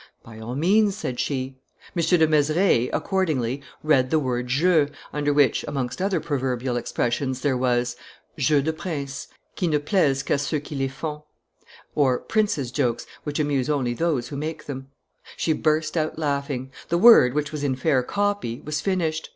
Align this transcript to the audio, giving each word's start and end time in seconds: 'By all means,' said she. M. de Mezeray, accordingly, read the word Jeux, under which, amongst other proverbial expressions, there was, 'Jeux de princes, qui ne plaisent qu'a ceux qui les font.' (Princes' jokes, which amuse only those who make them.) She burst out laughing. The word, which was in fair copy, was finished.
'By 0.23 0.39
all 0.39 0.55
means,' 0.55 0.97
said 0.97 1.19
she. 1.19 1.59
M. 1.95 2.01
de 2.01 2.27
Mezeray, 2.27 2.89
accordingly, 2.91 3.61
read 3.83 4.09
the 4.09 4.17
word 4.17 4.47
Jeux, 4.47 4.87
under 5.13 5.31
which, 5.31 5.63
amongst 5.67 6.01
other 6.01 6.19
proverbial 6.19 6.75
expressions, 6.75 7.41
there 7.41 7.55
was, 7.55 7.95
'Jeux 8.35 8.63
de 8.63 8.73
princes, 8.73 9.27
qui 9.55 9.67
ne 9.67 9.77
plaisent 9.77 10.23
qu'a 10.23 10.39
ceux 10.39 10.59
qui 10.59 10.73
les 10.75 10.87
font.' 10.87 11.21
(Princes' 12.27 12.71
jokes, 12.71 13.05
which 13.25 13.37
amuse 13.37 13.69
only 13.69 13.93
those 13.93 14.29
who 14.29 14.35
make 14.35 14.65
them.) 14.65 14.87
She 15.37 15.53
burst 15.53 15.95
out 15.95 16.17
laughing. 16.17 16.71
The 16.89 16.97
word, 16.97 17.35
which 17.35 17.51
was 17.51 17.63
in 17.63 17.75
fair 17.75 18.01
copy, 18.01 18.59
was 18.65 18.81
finished. 18.81 19.29